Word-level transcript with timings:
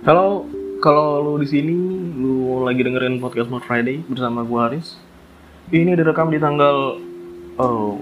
Halo, 0.00 0.48
kalau 0.80 1.20
lu 1.20 1.44
di 1.44 1.48
sini, 1.52 1.76
lu 2.16 2.64
lagi 2.64 2.80
dengerin 2.80 3.20
podcast 3.20 3.52
Mod 3.52 3.68
Friday 3.68 4.00
bersama 4.08 4.40
gua 4.48 4.64
Haris. 4.64 4.96
Ini 5.68 5.92
direkam 5.92 6.32
di 6.32 6.40
tanggal 6.40 6.96
oh, 7.60 8.00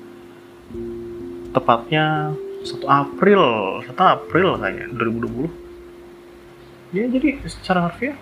tepatnya 1.51 2.37
1 2.63 2.87
April 2.87 3.43
1 3.85 3.97
April 3.97 4.49
kayaknya 4.61 4.87
2020 4.95 6.95
ya 6.95 7.05
jadi 7.07 7.29
secara 7.47 7.91
harfiah 7.91 8.17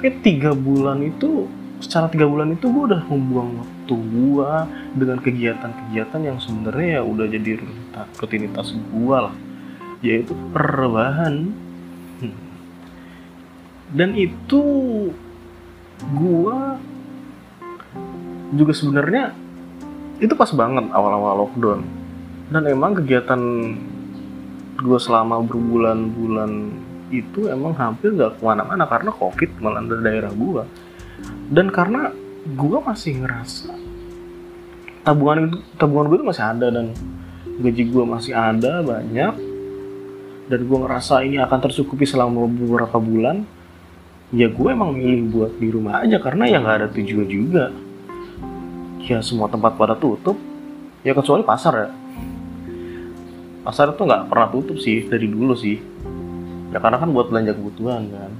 kayak 0.00 0.24
tiga 0.24 0.56
bulan 0.56 1.04
itu 1.04 1.48
secara 1.80 2.12
tiga 2.12 2.28
bulan 2.28 2.52
itu 2.52 2.68
gue 2.68 2.84
udah 2.92 3.02
membuang 3.08 3.64
waktu 3.64 3.94
gue 3.96 4.52
dengan 5.00 5.18
kegiatan-kegiatan 5.18 6.20
yang 6.20 6.36
sebenarnya 6.36 7.00
ya 7.00 7.02
udah 7.02 7.26
jadi 7.26 7.50
rutinitas 8.20 8.76
gue 8.76 9.16
lah. 9.16 9.34
Yaitu 10.00 10.32
perbahan 10.52 11.52
hmm. 12.20 12.36
dan 13.96 14.16
itu 14.16 14.62
gue 16.00 16.58
juga 18.56 18.72
sebenarnya 18.72 19.36
itu 20.20 20.32
pas 20.36 20.50
banget 20.52 20.84
awal-awal 20.92 21.48
lockdown. 21.48 21.80
Dan 22.50 22.66
emang 22.68 22.98
kegiatan 22.98 23.40
gue 24.80 24.98
selama 25.00 25.44
berbulan-bulan 25.44 26.52
itu 27.10 27.50
emang 27.50 27.74
hampir 27.74 28.14
gak 28.14 28.38
ke 28.38 28.42
mana-mana 28.42 28.86
karena 28.86 29.10
covid 29.10 29.50
melanda 29.58 29.98
daerah 29.98 30.30
gue 30.30 30.62
dan 31.50 31.68
karena 31.68 32.14
gue 32.54 32.78
masih 32.80 33.20
ngerasa 33.20 33.74
tabungan 35.04 35.60
tabungan 35.76 36.06
gue 36.08 36.16
itu 36.22 36.26
masih 36.26 36.44
ada 36.46 36.66
dan 36.70 36.86
gaji 37.60 37.82
gue 37.90 38.04
masih 38.06 38.32
ada 38.32 38.80
banyak 38.80 39.34
dan 40.50 40.60
gue 40.64 40.78
ngerasa 40.80 41.26
ini 41.26 41.36
akan 41.42 41.58
tercukupi 41.60 42.06
selama 42.08 42.46
beberapa 42.46 42.96
bulan 42.96 43.44
ya 44.30 44.46
gue 44.48 44.68
emang 44.70 44.94
milih 44.94 45.22
buat 45.34 45.52
di 45.58 45.68
rumah 45.68 46.06
aja 46.06 46.22
karena 46.22 46.46
ya 46.46 46.62
nggak 46.62 46.76
ada 46.78 46.88
tujuan 46.94 47.28
juga 47.28 47.74
ya 49.10 49.18
semua 49.26 49.50
tempat 49.50 49.74
pada 49.74 49.98
tutup 49.98 50.38
ya 51.02 51.10
kecuali 51.10 51.42
pasar 51.42 51.74
ya. 51.74 51.90
Pasar 53.66 53.92
itu 53.92 54.02
nggak 54.06 54.30
pernah 54.30 54.48
tutup 54.54 54.78
sih 54.78 55.10
dari 55.10 55.26
dulu 55.26 55.58
sih. 55.58 55.82
Ya 56.70 56.78
karena 56.78 57.02
kan 57.02 57.10
buat 57.10 57.34
belanja 57.34 57.58
kebutuhan 57.58 58.06
kan. 58.14 58.32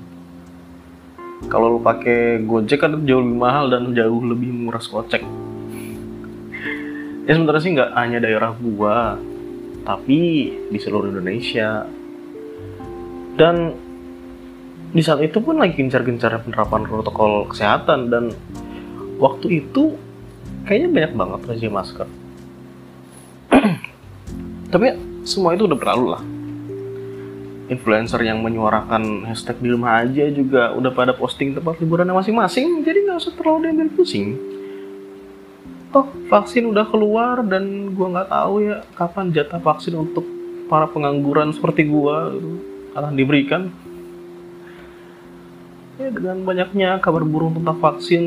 Kalau 1.50 1.74
lu 1.74 1.80
pakai 1.82 2.46
gojek 2.46 2.78
kan 2.78 2.94
jauh 3.02 3.18
lebih 3.18 3.38
mahal 3.42 3.66
dan 3.74 3.90
jauh 3.90 4.22
lebih 4.22 4.54
murah 4.54 4.78
kocek 4.78 5.26
ya 7.30 7.38
sebenarnya 7.38 7.62
sih 7.62 7.72
nggak 7.78 7.90
hanya 7.94 8.18
daerah 8.18 8.50
gua 8.58 9.14
tapi 9.86 10.50
di 10.66 10.78
seluruh 10.82 11.14
Indonesia. 11.14 11.86
Dan 13.38 13.72
di 14.90 15.00
saat 15.00 15.22
itu 15.22 15.38
pun 15.40 15.56
lagi 15.56 15.78
gencar-gencar 15.78 16.42
penerapan 16.42 16.84
protokol 16.84 17.48
kesehatan 17.48 18.10
dan 18.10 18.34
waktu 19.16 19.64
itu 19.64 19.96
kayaknya 20.64 20.88
banyak 20.90 21.12
banget 21.16 21.40
razia 21.46 21.70
masker. 21.70 22.08
Tapi 24.72 24.86
semua 25.24 25.54
itu 25.54 25.64
udah 25.66 25.78
berlalu 25.78 26.06
lah. 26.16 26.22
Influencer 27.70 28.18
yang 28.26 28.42
menyuarakan 28.42 29.30
hashtag 29.30 29.62
di 29.62 29.70
rumah 29.70 30.02
aja 30.02 30.26
juga 30.26 30.74
udah 30.74 30.90
pada 30.90 31.14
posting 31.14 31.54
tempat 31.54 31.78
liburannya 31.78 32.10
masing-masing 32.10 32.82
jadi 32.82 33.06
nggak 33.06 33.18
usah 33.22 33.34
terlalu 33.38 33.70
diambil 33.70 33.88
pusing. 33.94 34.34
Toh 35.94 36.06
vaksin 36.30 36.66
udah 36.66 36.86
keluar 36.90 37.46
dan 37.46 37.94
gua 37.94 38.18
nggak 38.18 38.30
tahu 38.30 38.54
ya 38.66 38.82
kapan 38.98 39.30
jatah 39.30 39.62
vaksin 39.62 39.94
untuk 39.94 40.26
para 40.66 40.90
pengangguran 40.90 41.54
seperti 41.54 41.86
gua 41.86 42.34
akan 42.94 43.14
diberikan. 43.14 43.70
Ya 45.98 46.10
dengan 46.10 46.42
banyaknya 46.42 46.98
kabar 46.98 47.22
burung 47.22 47.54
tentang 47.60 47.78
vaksin 47.78 48.24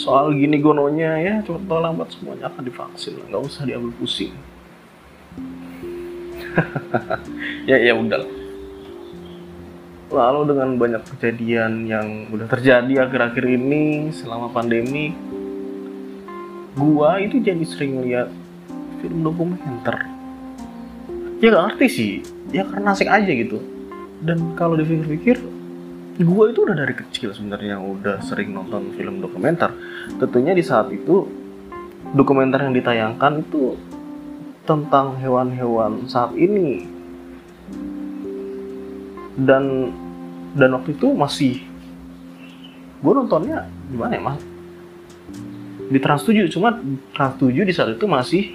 soal 0.00 0.32
gini 0.32 0.56
gononya 0.56 1.20
ya 1.20 1.34
atau 1.44 1.60
lambat 1.60 2.08
semuanya 2.16 2.48
akan 2.48 2.64
divaksin. 2.64 3.20
Nggak 3.28 3.42
usah 3.44 3.62
diambil 3.68 3.92
pusing. 4.00 4.32
Ya 7.68 7.76
ya 7.76 7.94
udah. 7.94 8.24
Lalu 10.10 10.40
dengan 10.50 10.74
banyak 10.74 11.02
kejadian 11.14 11.86
yang 11.86 12.26
udah 12.34 12.50
terjadi 12.50 13.06
akhir-akhir 13.06 13.44
ini 13.46 14.10
selama 14.10 14.50
pandemi 14.50 15.14
gua 16.74 17.22
itu 17.22 17.38
jadi 17.38 17.62
sering 17.62 18.02
lihat 18.02 18.32
film 19.04 19.22
dokumenter. 19.22 20.02
Ya 21.38 21.54
gak 21.54 21.64
ngerti 21.72 21.86
sih. 21.86 22.12
Ya 22.50 22.66
karena 22.66 22.90
asik 22.96 23.06
aja 23.06 23.30
gitu. 23.30 23.62
Dan 24.20 24.58
kalau 24.58 24.74
dipikir-pikir 24.74 25.38
gue 26.20 26.44
itu 26.52 26.60
udah 26.60 26.76
dari 26.76 26.92
kecil 26.92 27.32
sebenarnya 27.32 27.80
udah 27.80 28.20
sering 28.20 28.52
nonton 28.52 28.92
film 28.92 29.24
dokumenter 29.24 29.72
tentunya 30.18 30.56
di 30.56 30.64
saat 30.64 30.90
itu 30.90 31.28
dokumenter 32.16 32.66
yang 32.66 32.74
ditayangkan 32.74 33.44
itu 33.44 33.78
tentang 34.64 35.20
hewan-hewan 35.20 36.08
saat 36.10 36.34
ini. 36.34 36.88
Dan 39.40 39.94
dan 40.58 40.74
waktu 40.74 40.98
itu 40.98 41.14
masih 41.14 41.62
gue 43.00 43.12
nontonnya 43.14 43.70
gimana 43.88 44.12
ya 44.18 44.22
mas? 44.22 44.40
Di 45.90 45.98
Trans 45.98 46.22
7 46.26 46.50
cuma 46.50 46.74
Trans 47.14 47.34
7 47.38 47.54
di 47.62 47.74
saat 47.74 47.94
itu 47.94 48.04
masih 48.10 48.54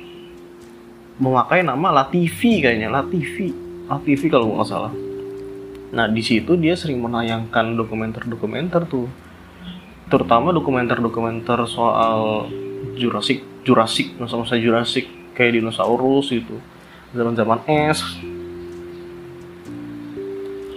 memakai 1.16 1.64
nama 1.64 2.04
Latifi 2.04 2.60
kayaknya 2.60 2.92
Latifi 2.92 3.66
Latifi 3.86 4.28
kalau 4.28 4.58
nggak 4.58 4.70
salah. 4.70 4.94
Nah 5.94 6.10
di 6.10 6.22
situ 6.26 6.58
dia 6.58 6.74
sering 6.74 7.00
menayangkan 7.00 7.78
dokumenter-dokumenter 7.78 8.90
tuh, 8.90 9.06
terutama 10.10 10.54
dokumenter-dokumenter 10.54 11.66
soal 11.66 12.50
Jurassic, 12.96 13.42
Jurassic, 13.66 14.14
masa-masa 14.22 14.56
Jurassic 14.56 15.10
kayak 15.36 15.60
dinosaurus 15.60 16.32
itu, 16.32 16.56
zaman-zaman 17.12 17.60
es. 17.68 18.00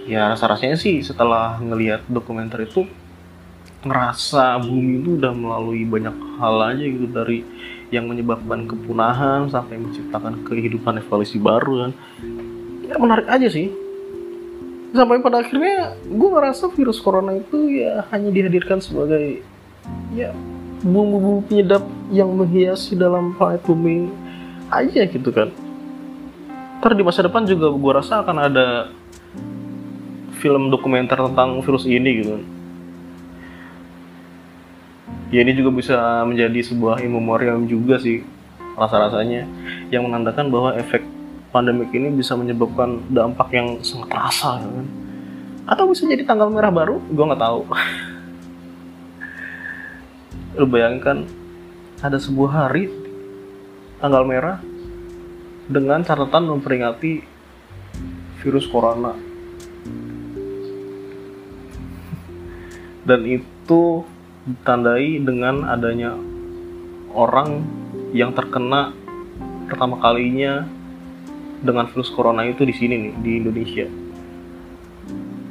Ya 0.09 0.33
rasa-rasanya 0.33 0.75
sih 0.75 1.05
setelah 1.05 1.61
ngelihat 1.61 2.01
dokumenter 2.09 2.65
itu 2.65 2.89
ngerasa 3.85 4.59
bumi 4.59 4.99
itu 4.99 5.15
udah 5.15 5.31
melalui 5.31 5.87
banyak 5.87 6.11
hal 6.41 6.55
aja 6.75 6.83
gitu 6.83 7.07
dari 7.07 7.47
yang 7.89 8.11
menyebabkan 8.11 8.67
kepunahan 8.67 9.47
sampai 9.47 9.79
menciptakan 9.79 10.43
kehidupan 10.43 10.99
evolusi 10.99 11.39
baru 11.39 11.87
kan 11.87 11.91
ya 12.85 12.95
menarik 12.99 13.27
aja 13.31 13.47
sih 13.47 13.71
sampai 14.89 15.21
pada 15.21 15.45
akhirnya 15.45 15.93
gue 16.01 16.29
ngerasa 16.29 16.73
virus 16.73 16.97
corona 16.97 17.37
itu 17.37 17.69
ya 17.69 18.05
hanya 18.09 18.29
dihadirkan 18.33 18.81
sebagai 18.81 19.45
ya 20.13 20.33
bumbu-bumbu 20.81 21.45
penyedap 21.45 21.83
yang 22.09 22.31
menghiasi 22.33 22.95
dalam 22.95 23.35
planet 23.35 23.61
bumi 23.67 24.09
aja 24.71 25.05
gitu 25.05 25.29
kan. 25.29 25.51
Ntar 26.79 26.95
di 26.95 27.03
masa 27.03 27.25
depan 27.25 27.43
juga 27.43 27.67
gue 27.69 27.91
rasa 27.91 28.23
akan 28.23 28.37
ada 28.39 28.67
film 30.39 30.71
dokumenter 30.71 31.19
tentang 31.19 31.59
virus 31.59 31.83
ini 31.83 32.09
gitu. 32.23 32.35
Ya 35.29 35.45
ini 35.45 35.53
juga 35.53 35.69
bisa 35.69 36.25
menjadi 36.25 36.65
sebuah 36.65 37.03
memorial 37.05 37.61
juga 37.67 38.01
sih 38.01 38.25
rasa-rasanya. 38.79 39.45
Yang 39.93 40.01
menandakan 40.09 40.49
bahwa 40.49 40.73
efek 40.79 41.05
pandemik 41.49 41.89
ini 41.93 42.09
bisa 42.13 42.35
menyebabkan 42.37 43.01
dampak 43.09 43.49
yang 43.53 43.81
sangat 43.81 44.09
terasa 44.13 44.59
ya 44.61 44.69
kan? 44.69 44.87
Atau 45.69 45.85
bisa 45.89 46.07
jadi 46.09 46.25
tanggal 46.25 46.49
merah 46.49 46.71
baru? 46.73 46.97
Gue 47.09 47.25
nggak 47.29 47.41
tahu. 47.41 47.65
Lu 50.57 50.65
bayangkan 50.65 51.29
ada 52.01 52.17
sebuah 52.17 52.65
hari 52.65 52.89
tanggal 54.01 54.25
merah 54.25 54.57
dengan 55.69 56.01
catatan 56.01 56.49
memperingati 56.49 57.21
virus 58.41 58.65
corona. 58.69 59.13
Dan 63.09 63.25
itu 63.25 64.05
ditandai 64.49 65.21
dengan 65.21 65.61
adanya 65.69 66.17
orang 67.13 67.61
yang 68.13 68.33
terkena 68.33 68.93
pertama 69.69 70.01
kalinya 70.01 70.65
dengan 71.59 71.87
virus 71.91 72.11
corona 72.11 72.47
itu 72.47 72.63
di 72.63 72.73
sini 72.75 72.95
nih 72.95 73.13
di 73.19 73.31
Indonesia. 73.43 73.85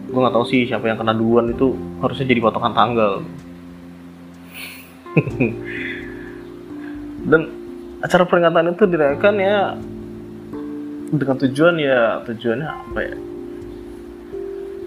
Gue 0.08 0.20
nggak 0.24 0.34
tahu 0.34 0.44
sih 0.48 0.64
siapa 0.64 0.88
yang 0.88 0.96
kena 0.96 1.12
duluan 1.12 1.52
itu 1.52 1.76
harusnya 2.00 2.26
jadi 2.26 2.40
patokan 2.40 2.72
tanggal. 2.72 3.22
Dan 7.30 7.42
acara 8.00 8.24
peringatan 8.24 8.72
itu 8.72 8.84
dirayakan 8.88 9.34
ya 9.36 9.76
dengan 11.08 11.36
tujuan 11.40 11.76
ya 11.80 12.24
tujuannya 12.24 12.68
apa 12.68 13.00
ya? 13.04 13.16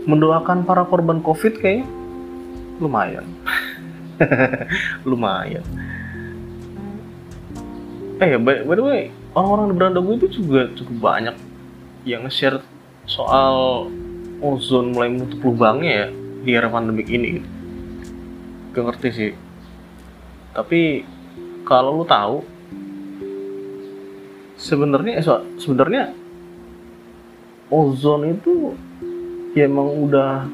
Mendoakan 0.10 0.66
para 0.66 0.82
korban 0.90 1.22
COVID 1.22 1.62
kayak 1.62 1.86
lumayan. 2.82 3.30
lumayan 5.10 5.66
eh 8.22 8.38
by, 8.38 8.62
by 8.64 8.76
the 8.78 8.86
way 8.86 9.04
orang-orang 9.32 9.66
di 9.72 9.76
beranda 9.76 10.00
gue 10.04 10.16
itu 10.20 10.28
juga 10.44 10.68
cukup 10.76 10.98
banyak 11.00 11.36
yang 12.04 12.28
nge-share 12.28 12.60
soal 13.08 13.88
ozon 14.42 14.92
mulai 14.92 15.14
menutup 15.14 15.40
lubangnya 15.46 15.92
ya 15.92 16.08
di 16.42 16.52
era 16.58 16.68
pandemik 16.68 17.08
ini 17.08 17.40
gitu. 17.40 17.50
Gak 18.74 18.84
ngerti 18.88 19.10
sih. 19.14 19.32
Tapi 20.52 21.06
kalau 21.64 22.02
lu 22.02 22.06
tahu 22.08 22.44
sebenarnya 24.60 25.14
eh, 25.22 25.26
sebenarnya 25.62 26.04
ozon 27.72 28.36
itu 28.36 28.76
ya 29.56 29.68
emang 29.68 30.10
udah 30.10 30.48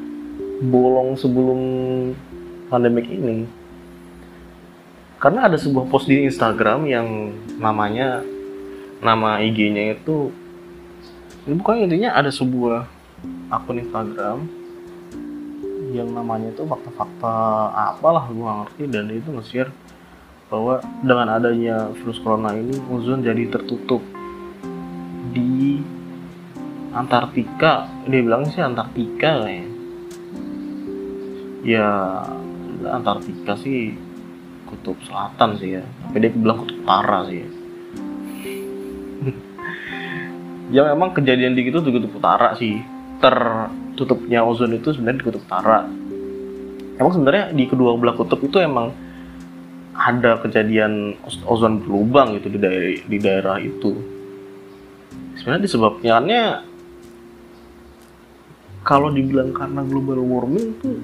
bolong 0.62 1.18
sebelum 1.18 1.60
pandemik 2.70 3.10
ini 3.10 3.46
karena 5.18 5.50
ada 5.50 5.58
sebuah 5.58 5.90
post 5.90 6.06
di 6.06 6.30
Instagram 6.30 6.86
yang 6.86 7.34
namanya 7.58 8.22
nama 9.02 9.42
IG-nya 9.44 9.98
itu 9.98 10.34
bukan 11.48 11.88
intinya 11.88 12.18
ada 12.18 12.34
sebuah 12.34 12.90
akun 13.54 13.80
Instagram 13.80 14.48
yang 15.96 16.12
namanya 16.12 16.52
itu 16.52 16.68
fakta-fakta 16.68 17.36
apalah 17.96 18.28
gue 18.28 18.44
ngerti 18.44 18.84
dan 18.92 19.08
itu 19.10 19.30
nge-share 19.32 19.72
bahwa 20.48 20.80
dengan 21.04 21.28
adanya 21.36 21.92
virus 21.96 22.20
corona 22.24 22.56
ini 22.56 22.76
ozon 22.92 23.24
jadi 23.24 23.52
tertutup 23.52 24.00
di 25.32 25.84
Antartika. 26.96 27.86
Dia 28.08 28.22
bilang 28.24 28.48
sih 28.48 28.64
Antartika 28.64 29.44
kayaknya. 29.44 29.70
Ya 31.68 31.88
Antartika 32.88 33.60
sih 33.60 33.94
kutub 34.72 34.96
selatan 35.04 35.60
sih 35.60 35.78
ya. 35.78 35.84
Tapi 35.84 36.18
dia 36.24 36.32
bilang 36.32 36.64
kutub 36.64 36.80
utara 36.84 37.28
sih 37.28 37.44
ya. 37.44 37.50
ya 40.76 40.82
memang 40.94 41.16
kejadian 41.16 41.56
di 41.56 41.68
itu 41.68 41.80
di 41.82 41.92
kutub 41.94 42.18
utara 42.18 42.54
sih. 42.58 42.82
Tertutupnya 43.18 44.46
ozon 44.46 44.78
itu 44.78 44.94
sebenarnya 44.94 45.20
di 45.22 45.26
kutub 45.26 45.44
utara. 45.44 45.88
Emang 46.98 47.12
sebenarnya 47.14 47.54
di 47.54 47.64
kedua 47.70 47.94
belah 47.98 48.18
kutub 48.18 48.42
itu 48.42 48.58
emang 48.62 48.94
ada 49.98 50.38
kejadian 50.42 51.18
ozon 51.46 51.82
berlubang 51.82 52.38
gitu 52.38 52.54
di 52.54 52.60
daerah 52.62 52.94
di 53.02 53.18
daerah 53.18 53.58
itu. 53.58 53.92
Sebenarnya 55.38 55.66
disebabkannya 55.66 56.44
kalau 58.86 59.12
dibilang 59.12 59.52
karena 59.52 59.82
global 59.84 60.22
warming 60.24 60.78
tuh 60.80 60.98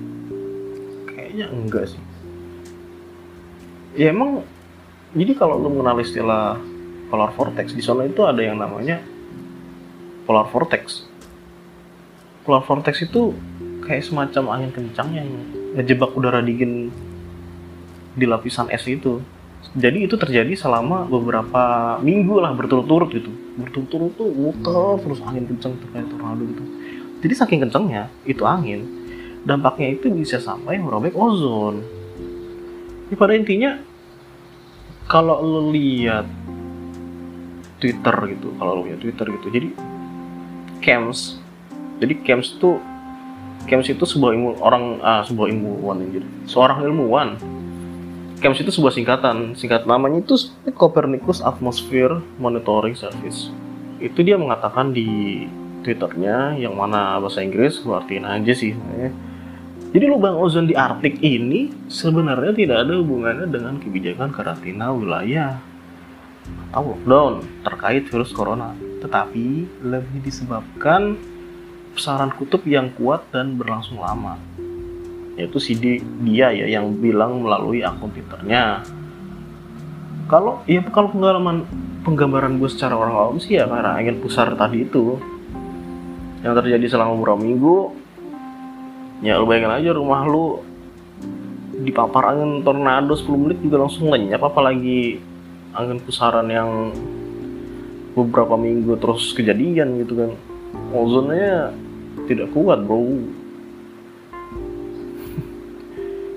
kayaknya 1.10 1.50
enggak 1.50 1.90
sih. 1.90 2.04
Ya 3.94 4.10
emang 4.10 4.42
jadi 5.14 5.38
kalau 5.38 5.62
lu 5.62 5.70
mengenal 5.70 6.02
istilah 6.02 6.58
polar 7.14 7.30
vortex. 7.38 7.78
Di 7.78 7.86
sana 7.86 8.10
itu 8.10 8.26
ada 8.26 8.42
yang 8.42 8.58
namanya 8.58 8.98
polar 10.26 10.50
vortex. 10.50 11.06
Polar 12.42 12.66
vortex 12.66 13.06
itu 13.06 13.38
kayak 13.86 14.02
semacam 14.02 14.58
angin 14.58 14.74
kencang 14.74 15.14
yang 15.14 15.30
ngejebak 15.78 16.10
udara 16.18 16.42
dingin 16.42 16.90
di 18.18 18.26
lapisan 18.26 18.66
es 18.74 18.82
itu. 18.90 19.22
Jadi 19.78 20.10
itu 20.10 20.18
terjadi 20.18 20.58
selama 20.58 21.06
beberapa 21.06 21.96
minggu 22.02 22.42
lah 22.42 22.58
berturut-turut 22.58 23.14
gitu. 23.14 23.30
Berturut-turut 23.62 24.18
tuh 24.18 24.34
muter 24.34 24.98
terus 25.06 25.22
angin 25.22 25.46
kencang 25.46 25.78
terkait 25.86 26.10
tornado 26.10 26.42
gitu. 26.50 26.66
Jadi 27.22 27.34
saking 27.38 27.62
kencangnya 27.70 28.10
itu 28.26 28.42
angin 28.42 28.90
dampaknya 29.46 29.94
itu 29.94 30.10
bisa 30.10 30.42
sampai 30.42 30.82
merobek 30.82 31.14
ozon. 31.14 31.86
Ini 33.08 33.16
pada 33.16 33.38
intinya 33.38 33.78
kalau 35.06 35.38
lo 35.40 35.62
lihat 35.70 36.26
Twitter 37.84 38.16
gitu, 38.32 38.56
kalau 38.56 38.80
lo 38.80 38.82
lihat 38.88 39.04
Twitter 39.04 39.28
gitu, 39.28 39.48
jadi 39.52 39.68
camps, 40.80 41.44
jadi 42.00 42.16
camps 42.24 42.56
itu 42.56 42.80
camps 43.68 43.92
itu 43.92 44.04
sebuah 44.08 44.32
ilmu 44.36 44.50
orang 44.64 45.04
ah, 45.04 45.24
sebuah 45.28 45.52
ilmuwan 45.52 46.00
jadi 46.08 46.28
seorang 46.48 46.88
ilmuwan. 46.88 47.30
Camps 48.40 48.60
itu 48.60 48.76
sebuah 48.76 48.92
singkatan. 48.92 49.56
Singkat 49.56 49.88
namanya 49.88 50.20
itu 50.20 50.36
Copernicus 50.76 51.40
Atmosphere 51.40 52.20
Monitoring 52.44 52.92
Service. 52.92 53.48
Itu 54.04 54.20
dia 54.20 54.36
mengatakan 54.36 54.92
di 54.92 55.48
twitternya 55.84 56.58
yang 56.58 56.74
mana 56.74 57.20
bahasa 57.20 57.44
Inggris 57.44 57.84
gue 57.84 57.94
artiin 57.94 58.24
aja 58.24 58.56
sih 58.56 58.72
jadi 59.94 60.10
lubang 60.10 60.40
ozon 60.40 60.66
di 60.66 60.74
Arktik 60.74 61.22
ini 61.22 61.70
sebenarnya 61.92 62.56
tidak 62.56 62.88
ada 62.88 62.98
hubungannya 62.98 63.46
dengan 63.52 63.78
kebijakan 63.78 64.34
karantina 64.34 64.90
wilayah 64.90 65.60
atau 66.74 66.98
lockdown 66.98 67.34
terkait 67.62 68.04
virus 68.10 68.34
corona, 68.34 68.74
tetapi 69.04 69.68
lebih 69.86 70.20
disebabkan 70.26 71.18
pusaran 71.94 72.34
kutub 72.34 72.66
yang 72.66 72.90
kuat 72.98 73.30
dan 73.30 73.56
berlangsung 73.60 74.02
lama. 74.02 74.40
Yaitu 75.38 75.58
si 75.58 75.74
dia 75.78 76.54
ya 76.54 76.66
yang 76.70 76.94
bilang 76.98 77.42
melalui 77.42 77.82
akun 77.82 78.14
Twitternya. 78.14 78.86
Kalau 80.30 80.66
ya 80.66 80.82
kalau 80.90 81.10
pengalaman 81.14 81.66
penggambaran 82.04 82.60
gue 82.60 82.70
secara 82.70 83.00
orang 83.00 83.16
awam 83.16 83.38
sih 83.40 83.58
ya 83.58 83.66
karena 83.66 83.96
angin 83.96 84.20
pusar 84.20 84.52
tadi 84.60 84.84
itu 84.84 85.18
yang 86.44 86.54
terjadi 86.60 86.86
selama 86.92 87.16
beberapa 87.16 87.40
minggu 87.40 87.76
ya 89.24 89.40
lu 89.40 89.48
bayangin 89.48 89.72
aja 89.72 89.90
rumah 89.96 90.28
lu 90.28 90.60
dipapar 91.80 92.36
angin 92.36 92.60
tornado 92.62 93.16
10 93.16 93.28
menit 93.40 93.58
juga 93.64 93.88
langsung 93.88 94.12
lenyap 94.12 94.44
apalagi 94.44 95.24
angin 95.74 96.00
pusaran 96.02 96.48
yang 96.50 96.94
beberapa 98.14 98.54
minggu 98.58 98.98
terus 99.02 99.34
kejadian 99.34 100.02
gitu 100.06 100.14
kan. 100.18 100.32
Ozonnya 100.94 101.74
tidak 102.30 102.54
kuat 102.54 102.86
bro. 102.86 103.02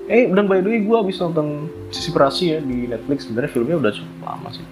Eh 0.07 0.31
dan 0.31 0.47
by 0.47 0.63
the 0.63 0.71
way 0.71 0.79
gue 0.79 0.95
habis 0.95 1.19
nonton 1.19 1.67
sisi 1.91 2.15
perasi 2.15 2.55
ya 2.55 2.59
di 2.63 2.87
Netflix. 2.87 3.27
Sebenarnya 3.27 3.51
filmnya 3.51 3.75
udah 3.75 3.91
cukup 3.91 4.17
lama 4.23 4.49
sih. 4.55 4.65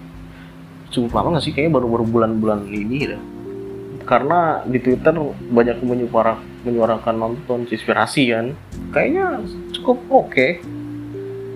Cukup 0.96 1.12
lama 1.12 1.36
gak 1.36 1.44
sih? 1.44 1.52
Kayaknya 1.52 1.72
baru 1.76 1.86
baru 1.92 2.04
bulan-bulan 2.08 2.60
ini 2.72 2.98
ya 3.04 3.20
karena 4.06 4.62
di 4.62 4.78
Twitter 4.78 5.10
banyak 5.50 5.82
menyuara 5.82 6.38
menyuarakan 6.62 7.14
nonton 7.18 7.66
inspirasi 7.66 8.30
kan. 8.30 8.54
Kayaknya 8.94 9.44
cukup 9.76 9.98
oke. 10.08 10.30
Okay. 10.32 10.50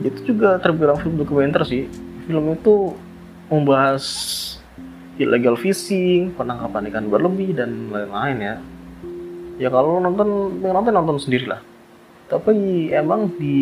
itu 0.01 0.33
juga 0.33 0.57
terbilang 0.57 0.97
film 0.97 1.21
dokumenter 1.21 1.61
sih 1.69 1.85
film 2.25 2.55
itu 2.55 2.95
membahas 3.51 4.05
illegal 5.21 5.59
fishing 5.61 6.33
penangkapan 6.33 6.89
ikan 6.89 7.07
berlebih 7.13 7.53
dan 7.53 7.93
lain-lain 7.93 8.39
ya. 8.41 8.55
Ya 9.61 9.69
kalau 9.69 10.01
nonton 10.01 10.61
nonton 10.65 10.95
nonton 10.95 11.19
sendiri 11.21 11.45
lah. 11.45 11.61
Tapi 12.31 12.89
emang 12.95 13.29
di 13.37 13.59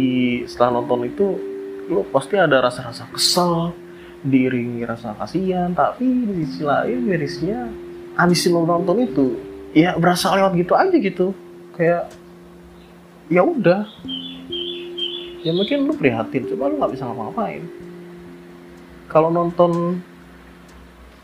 setelah 0.47 0.79
nonton 0.79 1.09
itu 1.09 1.27
lo 1.89 2.05
pasti 2.13 2.37
ada 2.37 2.63
rasa-rasa 2.63 3.09
kesel 3.11 3.73
diiringi 4.19 4.85
rasa 4.85 5.15
kasihan 5.15 5.73
tapi 5.73 6.05
di 6.05 6.43
sisi 6.45 6.67
lain 6.67 7.07
mirisnya 7.07 7.71
habis 8.19 8.45
lo 8.51 8.67
nonton 8.67 9.09
itu 9.09 9.27
ya 9.73 9.97
berasa 9.97 10.31
lewat 10.37 10.53
gitu 10.55 10.73
aja 10.79 10.95
gitu. 10.95 11.27
Kayak 11.75 12.13
ya 13.27 13.43
udah. 13.43 13.83
Ya 15.43 15.55
mungkin 15.55 15.87
lu 15.87 15.95
prihatin 15.95 16.47
coba 16.55 16.71
lu 16.71 16.79
nggak 16.79 16.93
bisa 16.99 17.07
ngapa-ngapain 17.09 17.88
kalau 19.09 19.33
nonton 19.33 20.05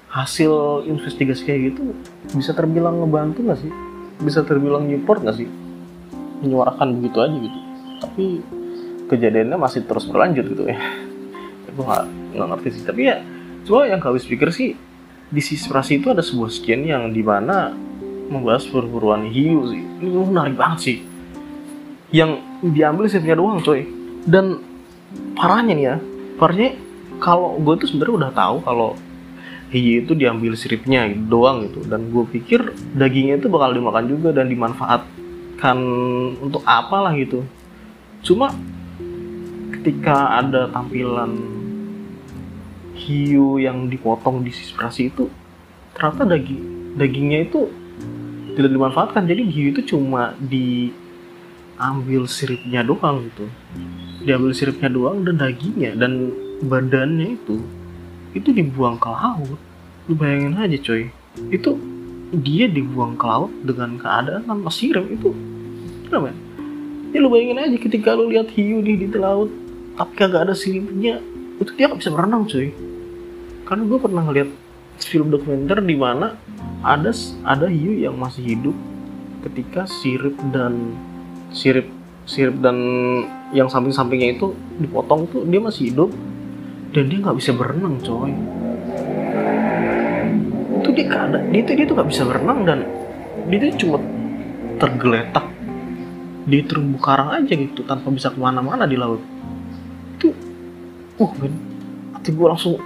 hasil 0.09 0.85
investigasi 0.89 1.43
kayak 1.45 1.61
gitu 1.75 1.93
bisa 2.33 2.57
terbilang 2.57 3.03
ngebantu 3.05 3.45
nggak 3.45 3.61
sih? 3.61 3.73
Bisa 4.25 4.41
terbilang 4.43 4.89
nyupport 4.89 5.21
nggak 5.21 5.37
sih? 5.37 5.49
Menyuarakan 6.41 6.89
begitu 6.99 7.19
aja 7.21 7.37
gitu. 7.37 7.59
Tapi 8.01 8.25
kejadiannya 9.13 9.59
masih 9.61 9.85
terus 9.85 10.09
berlanjut 10.09 10.49
gitu 10.49 10.65
ya. 10.65 10.79
Gue 11.77 11.85
nggak 12.35 12.49
ngerti 12.57 12.69
sih. 12.81 12.83
Tapi 12.89 13.01
ya 13.05 13.21
coba 13.69 13.91
yang 13.91 14.01
kau 14.01 14.17
pikir 14.17 14.49
sih 14.55 14.77
di 15.35 15.43
itu 15.43 16.07
ada 16.13 16.23
sebuah 16.23 16.53
scene 16.53 16.95
yang 16.95 17.11
di 17.11 17.25
mana 17.25 17.75
membahas 18.31 18.65
perburuan 18.71 19.29
hiu 19.29 19.67
sih. 19.69 19.83
Ini 19.83 20.09
menarik 20.09 20.57
banget 20.57 20.79
sih. 20.81 20.99
Yang 22.15 22.41
diambil 22.63 23.11
siripnya 23.11 23.37
doang 23.37 23.61
coy. 23.61 23.85
Dan 24.25 24.63
parahnya 25.37 25.75
nih 25.77 25.85
ya 25.85 25.97
parahnya 26.41 26.71
kalau 27.25 27.57
gue 27.57 27.75
tuh 27.81 27.89
sebenarnya 27.89 28.15
udah 28.21 28.33
tahu 28.37 28.57
kalau 28.69 28.91
hiu 29.73 30.05
itu 30.05 30.13
diambil 30.13 30.53
siripnya 30.55 31.09
gitu, 31.09 31.25
doang 31.25 31.65
gitu. 31.65 31.81
Dan 31.89 32.13
gue 32.13 32.25
pikir 32.29 32.61
dagingnya 32.93 33.41
itu 33.41 33.49
bakal 33.49 33.73
dimakan 33.73 34.05
juga 34.05 34.37
dan 34.37 34.53
dimanfaatkan 34.53 35.79
untuk 36.45 36.61
apalah 36.69 37.17
gitu. 37.17 37.49
Cuma 38.21 38.53
ketika 39.73 40.37
ada 40.45 40.69
tampilan 40.69 41.33
hiu 42.95 43.57
yang 43.59 43.89
dipotong 43.89 44.45
di 44.45 44.53
inspirasi 44.53 45.11
itu 45.11 45.27
ternyata 45.97 46.25
daging 46.29 46.63
dagingnya 46.95 47.49
itu 47.49 47.73
tidak 48.55 48.71
dimanfaatkan. 48.71 49.25
Jadi 49.27 49.43
hiu 49.49 49.73
itu 49.73 49.97
cuma 49.97 50.37
diambil 50.39 52.29
siripnya 52.29 52.87
doang 52.87 53.27
gitu. 53.33 53.49
Diambil 54.23 54.53
siripnya 54.55 54.93
doang 54.93 55.27
dan 55.27 55.41
dagingnya. 55.41 55.99
Dan 55.99 56.44
badannya 56.65 57.37
itu 57.37 57.61
itu 58.35 58.51
dibuang 58.51 58.99
ke 58.99 59.07
laut. 59.07 59.61
Lu 60.11 60.19
bayangin 60.19 60.59
aja 60.59 60.77
coy. 60.81 61.13
Itu 61.53 61.79
dia 62.43 62.67
dibuang 62.67 63.15
ke 63.15 63.27
laut 63.27 63.53
dengan 63.63 63.95
keadaan 64.01 64.43
tanpa 64.49 64.71
sirip 64.73 65.07
itu 65.07 65.31
kenapa? 66.09 66.35
Ya 67.15 67.23
lu 67.23 67.31
bayangin 67.31 67.63
aja 67.63 67.77
ketika 67.79 68.19
lu 68.19 68.33
lihat 68.33 68.51
hiu 68.51 68.83
di 68.83 68.99
di 68.99 69.07
laut 69.15 69.51
tapi 69.95 70.13
kagak 70.19 70.51
ada 70.51 70.55
siripnya 70.59 71.23
itu 71.63 71.71
dia 71.79 71.87
gak 71.87 72.03
bisa 72.03 72.11
berenang 72.11 72.51
cuy 72.51 72.75
karena 73.63 73.83
gue 73.87 73.99
pernah 74.03 74.23
ngeliat 74.27 74.51
film 74.99 75.31
dokumenter 75.31 75.79
di 75.79 75.95
mana 75.95 76.35
ada 76.83 77.15
ada 77.47 77.67
hiu 77.71 77.95
yang 77.95 78.19
masih 78.19 78.43
hidup 78.43 78.77
ketika 79.47 79.87
sirip 79.87 80.35
dan 80.51 80.99
sirip 81.55 81.87
sirip 82.27 82.59
dan 82.59 82.75
yang 83.55 83.71
samping-sampingnya 83.71 84.35
itu 84.35 84.57
dipotong 84.83 85.31
tuh 85.31 85.47
dia 85.47 85.63
masih 85.63 85.95
hidup 85.95 86.11
dan 86.95 87.05
dia 87.11 87.19
nggak 87.19 87.37
bisa 87.43 87.51
berenang 87.53 87.99
coy 87.99 88.33
itu 90.79 90.89
dia 90.95 91.07
ada 91.11 91.39
dia 91.51 91.63
tuh 91.67 91.75
dia 91.75 91.85
tuh 91.85 91.95
nggak 91.99 92.11
bisa 92.15 92.23
berenang 92.23 92.61
dan 92.63 92.79
dia 93.51 93.59
tuh 93.67 93.71
cuma 93.83 93.99
tergeletak 94.79 95.47
di 96.45 96.63
terumbu 96.63 97.03
karang 97.03 97.35
aja 97.35 97.53
gitu 97.53 97.83
tanpa 97.83 98.09
bisa 98.15 98.31
ke 98.31 98.39
mana-mana 98.39 98.87
di 98.87 98.95
laut 98.95 99.21
itu 100.15 100.31
uh 101.19 101.33
men 101.43 101.53
hati 102.15 102.31
gue 102.31 102.47
langsung 102.47 102.79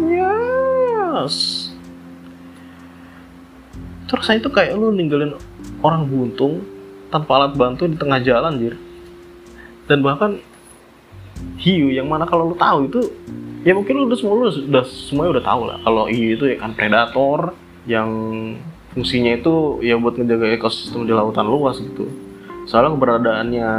Yes. 0.00 1.68
Terus 4.08 4.24
saya 4.24 4.40
itu 4.40 4.48
kayak 4.48 4.72
lu 4.72 4.88
ninggalin 4.88 5.36
orang 5.84 6.08
buntung 6.08 6.64
tanpa 7.12 7.36
alat 7.36 7.52
bantu 7.60 7.84
di 7.84 8.00
tengah 8.00 8.24
jalan, 8.24 8.56
jir. 8.56 8.80
Dan 9.84 10.00
bahkan 10.00 10.40
hiu 11.60 11.92
yang 11.92 12.08
mana 12.08 12.24
kalau 12.24 12.52
lu 12.52 12.56
tahu 12.56 12.88
itu 12.88 13.00
ya 13.62 13.72
mungkin 13.74 14.06
udah 14.06 14.16
semua 14.18 14.34
lu 14.38 14.46
udah 14.50 14.84
semuanya 14.86 15.30
udah 15.38 15.44
tahu 15.44 15.62
lah 15.66 15.78
kalau 15.82 16.04
hiu 16.10 16.28
itu 16.34 16.44
ya 16.50 16.56
kan 16.58 16.70
predator 16.74 17.54
yang 17.86 18.10
fungsinya 18.94 19.38
itu 19.38 19.80
ya 19.80 19.98
buat 19.98 20.14
ngejaga 20.18 20.54
ekosistem 20.54 21.08
di 21.08 21.14
lautan 21.16 21.48
luas 21.48 21.80
gitu. 21.80 22.06
Soalnya 22.68 22.94
keberadaannya 22.94 23.70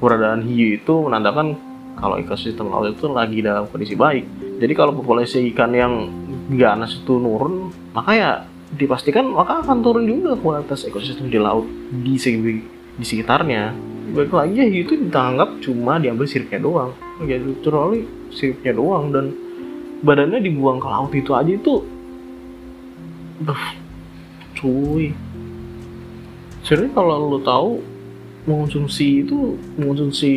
keberadaan 0.00 0.40
hiu 0.48 0.80
itu 0.80 0.94
menandakan 1.06 1.54
kalau 1.98 2.18
ekosistem 2.18 2.66
laut 2.72 2.90
itu 2.90 3.06
lagi 3.06 3.38
dalam 3.44 3.68
kondisi 3.70 3.94
baik 3.94 4.24
jadi 4.62 4.78
kalau 4.78 4.94
populasi 4.94 5.50
ikan 5.50 5.74
yang 5.74 6.06
ganas 6.54 6.94
itu 6.94 7.18
nurun, 7.18 7.74
maka 7.90 8.10
ya 8.14 8.30
dipastikan 8.78 9.26
maka 9.26 9.58
akan 9.58 9.82
turun 9.82 10.06
juga 10.06 10.38
kualitas 10.38 10.86
ekosistem 10.86 11.26
di 11.26 11.42
laut 11.42 11.66
di 11.90 12.14
segi 12.14 12.62
di 12.94 13.02
sekitarnya. 13.02 13.74
Baik 14.10 14.34
lagi 14.34 14.58
ya 14.58 14.66
itu 14.66 14.98
ditangkap 14.98 15.62
cuma 15.62 16.02
diambil 16.02 16.26
siripnya 16.26 16.58
doang. 16.58 16.90
Ya 17.22 17.38
literally 17.38 18.02
siripnya 18.34 18.74
doang 18.74 19.14
dan 19.14 19.30
badannya 20.02 20.42
dibuang 20.42 20.82
ke 20.82 20.88
laut 20.90 21.12
itu 21.14 21.30
aja 21.30 21.52
itu 21.54 21.86
Duh, 23.42 23.64
cuy. 24.54 25.10
Sebenarnya 26.62 26.94
kalau 26.94 27.14
lo 27.26 27.38
tahu 27.42 27.70
mengonsumsi 28.46 29.26
itu 29.26 29.58
mengonsumsi 29.78 30.34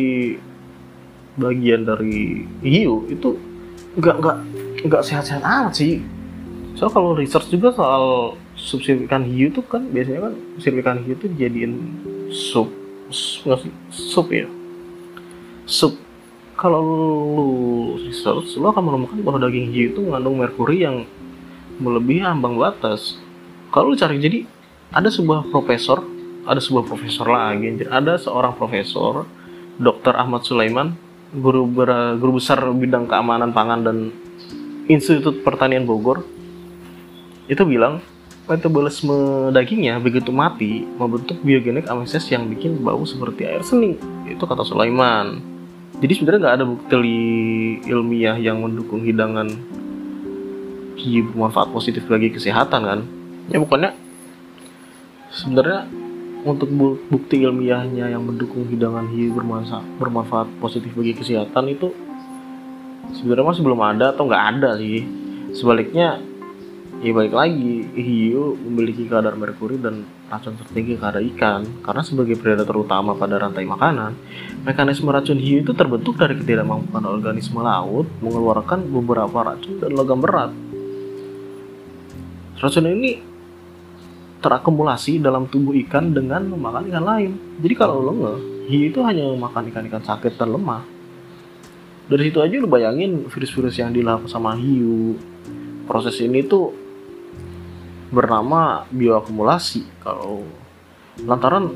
bagian 1.36 1.86
dari 1.86 2.46
hiu 2.64 3.04
itu 3.10 3.36
nggak 3.98 4.16
nggak 4.22 4.38
nggak 4.88 5.02
sehat-sehat 5.04 5.42
amat 5.44 5.74
sih 5.76 6.00
so 6.78 6.88
kalau 6.88 7.12
research 7.12 7.52
juga 7.52 7.74
soal 7.76 8.36
subsidi 8.56 9.04
ikan 9.04 9.26
hiu 9.26 9.52
tuh 9.52 9.64
kan 9.68 9.84
biasanya 9.92 10.32
kan 10.32 10.34
subsidi 10.56 10.80
hiu 10.80 11.14
tuh 11.18 11.28
dijadiin 11.36 11.72
sup 12.32 12.68
sup 13.10 14.28
ya 14.30 14.46
sup. 15.66 15.98
Kalau 16.56 16.80
lu 16.80 17.48
research 18.00 18.56
lu 18.56 18.64
akan 18.72 18.80
menemukan 18.80 19.18
bahwa 19.20 19.44
daging 19.44 19.68
hiu 19.76 19.92
itu 19.92 20.00
mengandung 20.00 20.40
merkuri 20.40 20.88
yang 20.88 21.04
melebihi 21.76 22.24
ambang 22.24 22.56
batas. 22.56 23.20
Kalau 23.68 23.92
lu 23.92 23.96
cari 23.98 24.16
jadi 24.16 24.48
ada 24.88 25.12
sebuah 25.12 25.52
profesor 25.52 26.00
ada 26.46 26.62
sebuah 26.62 26.86
profesor 26.86 27.26
lagi 27.26 27.84
ada 27.90 28.16
seorang 28.16 28.54
profesor 28.54 29.26
Dr. 29.76 30.16
Ahmad 30.16 30.46
Sulaiman 30.46 30.96
guru 31.34 31.66
ber, 31.68 32.16
guru 32.16 32.38
besar 32.38 32.62
bidang 32.72 33.04
keamanan 33.10 33.50
pangan 33.50 33.80
dan 33.82 33.98
Institut 34.86 35.42
Pertanian 35.42 35.82
Bogor. 35.82 36.22
Itu 37.50 37.66
bilang 37.66 37.98
metabolisme 38.46 39.50
dagingnya 39.50 39.98
begitu 39.98 40.30
mati 40.30 40.86
membentuk 40.86 41.42
biogenik 41.42 41.90
amesses 41.90 42.22
yang 42.30 42.46
bikin 42.46 42.78
bau 42.78 43.02
seperti 43.02 43.42
air 43.42 43.62
seni 43.66 43.98
itu 44.30 44.42
kata 44.46 44.62
Sulaiman. 44.62 45.42
Jadi 45.98 46.12
sebenarnya 46.14 46.40
nggak 46.44 46.56
ada 46.60 46.66
bukti 46.68 46.94
ilmiah 47.90 48.36
yang 48.38 48.62
mendukung 48.62 49.02
hidangan 49.02 49.48
hiu 50.94 51.26
bermanfaat 51.32 51.74
positif 51.74 52.06
bagi 52.06 52.30
kesehatan 52.30 52.80
kan? 52.86 53.00
Ya 53.50 53.58
bukannya 53.58 53.96
sebenarnya 55.34 55.88
untuk 56.46 56.70
bukti 57.10 57.42
ilmiahnya 57.42 58.14
yang 58.14 58.22
mendukung 58.22 58.70
hidangan 58.70 59.10
hiu 59.10 59.34
bermanfaat, 59.34 59.82
bermanfaat 59.98 60.48
positif 60.62 60.94
bagi 60.94 61.18
kesehatan 61.18 61.66
itu 61.74 61.90
sebenarnya 63.10 63.46
masih 63.50 63.62
belum 63.66 63.82
ada 63.82 64.14
atau 64.14 64.30
nggak 64.30 64.44
ada 64.54 64.70
sih. 64.78 65.02
Sebaliknya 65.56 66.22
ya 67.04 67.10
balik 67.12 67.34
lagi 67.36 67.84
hiu 67.92 68.56
memiliki 68.56 69.04
kadar 69.04 69.36
merkuri 69.36 69.76
dan 69.76 70.08
racun 70.32 70.56
tertinggi 70.56 70.96
pada 70.96 71.20
ikan 71.20 71.64
karena 71.84 72.02
sebagai 72.02 72.40
predator 72.40 72.82
utama 72.82 73.12
pada 73.12 73.36
rantai 73.36 73.68
makanan 73.68 74.16
mekanisme 74.64 75.12
racun 75.12 75.36
hiu 75.36 75.60
itu 75.60 75.76
terbentuk 75.76 76.16
dari 76.16 76.36
ketidakmampuan 76.40 77.04
organisme 77.04 77.60
laut 77.60 78.08
mengeluarkan 78.24 78.88
beberapa 78.88 79.54
racun 79.54 79.76
dan 79.80 79.92
logam 79.92 80.18
berat 80.24 80.50
racun 82.56 82.88
ini 82.88 83.36
terakumulasi 84.46 85.18
dalam 85.18 85.50
tubuh 85.50 85.74
ikan 85.86 86.14
dengan 86.14 86.46
memakan 86.46 86.86
ikan 86.86 87.02
lain. 87.02 87.30
Jadi 87.58 87.74
kalau 87.74 87.98
lo 87.98 88.12
nge, 88.14 88.34
hiu 88.70 88.82
itu 88.86 89.02
hanya 89.02 89.26
memakan 89.32 89.74
ikan-ikan 89.74 90.06
sakit 90.06 90.38
dan 90.38 90.54
lemah. 90.54 90.86
Dari 92.06 92.30
situ 92.30 92.38
aja 92.38 92.54
lo 92.62 92.70
bayangin 92.70 93.26
virus-virus 93.26 93.82
yang 93.82 93.90
dilakukan 93.90 94.30
sama 94.30 94.54
hiu. 94.54 95.18
Proses 95.90 96.14
ini 96.22 96.46
tuh 96.46 96.85
bernama 98.10 98.86
bioakumulasi. 98.90 100.02
Kalau 100.02 100.46
lantaran 101.24 101.72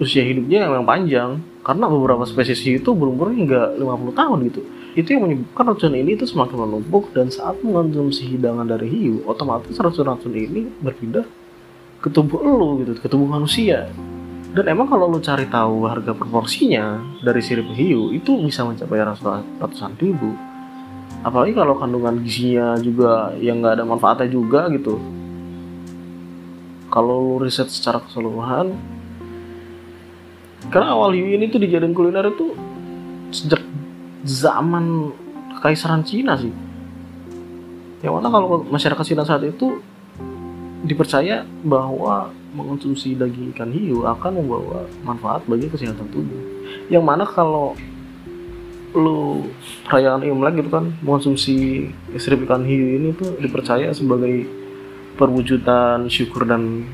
usia 0.00 0.24
hidupnya 0.26 0.66
yang 0.66 0.86
panjang, 0.88 1.38
karena 1.64 1.88
beberapa 1.88 2.26
spesies 2.28 2.60
itu 2.66 2.90
berumur 2.92 3.32
hingga 3.32 3.72
50 3.78 4.12
tahun 4.12 4.38
gitu. 4.52 4.60
Itu 4.94 5.08
yang 5.16 5.22
menyebabkan 5.26 5.74
racun 5.74 5.94
ini 5.98 6.14
itu 6.14 6.26
semakin 6.28 6.54
menumpuk 6.54 7.10
dan 7.16 7.32
saat 7.32 7.58
mengonsumsi 7.64 8.30
hidangan 8.30 8.68
dari 8.68 8.86
hiu, 8.86 9.26
otomatis 9.26 9.74
racun-racun 9.74 10.34
ini 10.34 10.70
berpindah 10.82 11.26
ke 11.98 12.12
tubuh 12.12 12.44
lu 12.44 12.84
gitu, 12.84 12.92
ke 13.00 13.08
tubuh 13.08 13.26
manusia. 13.26 13.90
Dan 14.54 14.70
emang 14.70 14.86
kalau 14.86 15.10
lu 15.10 15.18
cari 15.18 15.50
tahu 15.50 15.90
harga 15.90 16.14
proporsinya 16.14 17.02
dari 17.26 17.42
sirip 17.42 17.66
hiu 17.74 18.14
itu 18.14 18.38
bisa 18.38 18.62
mencapai 18.62 19.02
ratusan 19.58 19.98
ribu. 19.98 20.30
Apalagi 21.24 21.56
kalau 21.56 21.80
kandungan 21.80 22.20
gizinya 22.20 22.76
juga 22.78 23.32
yang 23.40 23.64
nggak 23.64 23.80
ada 23.80 23.84
manfaatnya 23.88 24.28
juga 24.28 24.68
gitu. 24.68 25.00
Kalau 26.92 27.18
lu 27.18 27.42
riset 27.42 27.66
secara 27.72 27.98
keseluruhan 28.04 28.76
karena 30.68 30.94
awal 30.94 31.16
hiu 31.16 31.26
ini 31.26 31.50
tuh 31.50 31.58
dijadiin 31.58 31.96
kuliner 31.96 32.28
itu 32.28 32.54
sejak 33.34 33.60
zaman 34.22 35.10
kekaisaran 35.58 36.04
Cina 36.06 36.36
sih. 36.38 36.52
Yang 38.04 38.14
mana 38.20 38.28
kalau 38.28 38.62
masyarakat 38.68 39.04
Cina 39.04 39.24
saat 39.24 39.42
itu 39.48 39.80
dipercaya 40.84 41.48
bahwa 41.64 42.28
mengonsumsi 42.52 43.16
daging 43.16 43.56
ikan 43.56 43.72
hiu 43.72 44.04
akan 44.06 44.44
membawa 44.44 44.84
manfaat 45.02 45.42
bagi 45.48 45.66
kesehatan 45.72 46.06
tubuh. 46.12 46.40
Yang 46.92 47.04
mana 47.04 47.24
kalau 47.24 47.72
lu 48.94 49.50
perayaan 49.90 50.22
Imlek 50.22 50.62
gitu 50.62 50.70
kan 50.70 50.94
mengonsumsi 51.02 51.90
strip 52.14 52.46
ikan 52.46 52.62
hiu 52.62 52.94
ini 52.94 53.10
tuh 53.12 53.34
dipercaya 53.42 53.90
sebagai 53.90 54.46
perwujudan 55.18 56.06
syukur 56.06 56.46
dan 56.46 56.86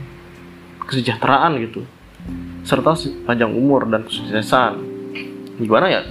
kesejahteraan 0.88 1.61
gitu. 1.61 1.85
Serta 2.64 2.97
panjang 3.25 3.52
umur 3.52 3.85
dan 3.88 4.04
kesuksesan. 4.04 4.80
Gimana 5.61 5.87
ya? 5.92 6.02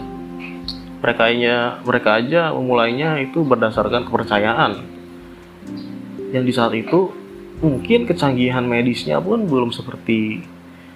Mereka 0.99 1.21
aja 1.25 1.55
mereka 1.81 2.09
aja 2.21 2.41
memulainya 2.53 3.17
itu 3.21 3.41
berdasarkan 3.41 4.05
kepercayaan. 4.05 4.71
Yang 6.29 6.43
di 6.45 6.53
saat 6.53 6.73
itu 6.77 7.09
mungkin 7.59 8.05
kecanggihan 8.05 8.63
medisnya 8.63 9.17
pun 9.17 9.49
belum 9.49 9.73
seperti 9.73 10.45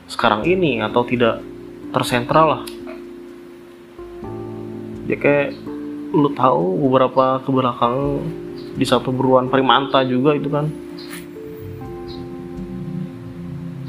sekarang 0.05 0.45
ini 0.45 0.79
atau 0.85 1.01
tidak 1.03 1.41
tersentral 1.91 2.45
lah 2.45 2.63
ya 5.07 5.17
kayak 5.19 5.57
lu 6.13 6.29
tahu 6.38 6.77
beberapa 6.88 7.41
ke 7.41 7.50
belakang 7.50 8.22
di 8.77 8.86
satu 8.86 9.10
beruan 9.10 9.50
Primanta 9.50 10.05
juga 10.05 10.38
itu 10.38 10.50
kan? 10.50 10.69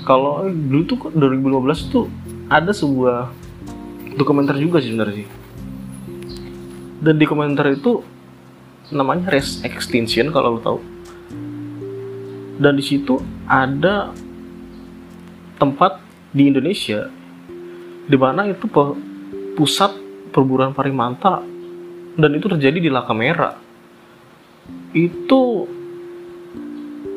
Kalau 0.05 0.45
dulu 0.49 0.83
tuh 0.85 0.99
2015 1.17 1.93
tuh 1.93 2.07
ada 2.53 2.73
sebuah 2.77 3.33
dokumenter 4.21 4.57
juga 4.61 4.81
sih 4.81 4.93
sebenarnya 4.93 5.25
sih. 5.25 5.29
Dan 7.01 7.21
di 7.21 7.25
komentar 7.29 7.69
itu 7.73 8.05
namanya 8.93 9.33
race 9.33 9.65
extinction 9.65 10.29
kalau 10.29 10.57
lo 10.57 10.61
tahu. 10.61 10.79
Dan 12.61 12.77
di 12.77 12.85
situ 12.85 13.21
ada 13.49 14.13
tempat 15.57 16.01
di 16.37 16.53
Indonesia 16.53 17.09
di 18.05 18.17
mana 18.21 18.45
itu 18.45 18.69
pusat 19.57 20.04
perburuan 20.35 20.75
parimanta 20.75 21.39
dan 22.19 22.31
itu 22.35 22.51
terjadi 22.51 22.79
di 22.83 22.91
Laka 22.91 23.15
Merah 23.15 23.55
itu 24.91 25.71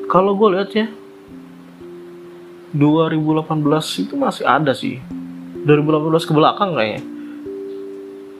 kalau 0.07 0.38
gue 0.38 0.50
lihat 0.53 0.69
ya 0.77 0.88
2018 2.75 4.03
itu 4.03 4.13
masih 4.19 4.43
ada 4.43 4.75
sih. 4.75 5.00
2018 5.63 6.27
ke 6.27 6.33
belakang 6.36 6.75
kayaknya. 6.75 7.01